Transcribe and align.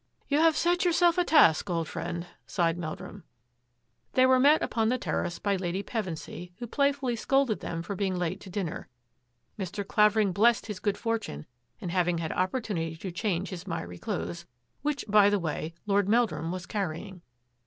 "You 0.29 0.39
have 0.39 0.57
set 0.57 0.83
yourself 0.83 1.19
a 1.19 1.23
task, 1.23 1.69
old 1.69 1.87
friend," 1.87 2.25
sighed 2.47 2.75
Meldrum. 2.75 3.23
They 4.13 4.25
were 4.25 4.39
met 4.39 4.63
upon 4.63 4.89
the 4.89 4.97
terrace 4.97 5.37
by 5.37 5.55
Lady 5.55 5.83
Pevensy, 5.83 6.53
who 6.57 6.65
playfully 6.65 7.15
scolded 7.15 7.59
them 7.59 7.83
for 7.83 7.93
being 7.95 8.15
late 8.17 8.39
to 8.41 8.49
dinner. 8.49 8.87
Mr. 9.59 9.87
Clavering 9.87 10.31
blessed 10.31 10.65
his 10.65 10.79
good 10.79 10.97
fortune 10.97 11.45
in 11.79 11.89
having 11.89 12.17
had 12.17 12.31
opportunity 12.31 12.95
to 12.95 13.11
change 13.11 13.49
his 13.51 13.67
miry 13.67 13.99
clothes, 13.99 14.47
which, 14.81 15.05
by 15.07 15.29
the 15.29 15.37
way, 15.37 15.75
Lord 15.85 16.09
Meldrum 16.09 16.51
was 16.51 16.65
carrying. 16.65 17.21